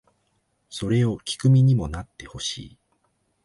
[0.67, 2.77] それを聴く身にもなってほしい